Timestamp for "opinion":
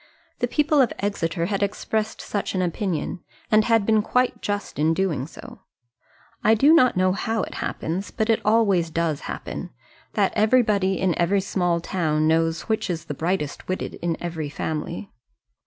2.63-3.19